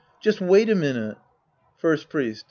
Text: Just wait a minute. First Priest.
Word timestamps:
Just 0.19 0.41
wait 0.41 0.67
a 0.67 0.73
minute. 0.73 1.17
First 1.77 2.09
Priest. 2.09 2.39